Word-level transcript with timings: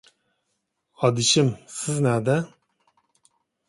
ئادىشىم، 1.03 1.53
سىز 1.77 2.03
نەدە؟ 2.09 2.43